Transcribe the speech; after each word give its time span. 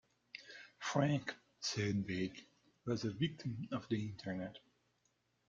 "Frank", 0.79 1.35
said 1.59 2.07
Bate, 2.07 2.47
was 2.85 3.03
a 3.05 3.11
victim 3.13 3.67
of 3.71 3.87
the 3.87 4.03
Internet. 4.09 4.57